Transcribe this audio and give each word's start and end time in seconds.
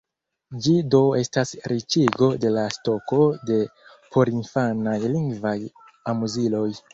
Ĝi 0.67 0.71
do 0.93 1.01
estas 1.17 1.51
riĉigo 1.71 2.29
de 2.45 2.51
la 2.55 2.63
stoko 2.77 3.19
de 3.51 3.59
porinfanaj 4.17 4.97
lingvaj 5.05 5.55
amuziloj. 6.15 6.67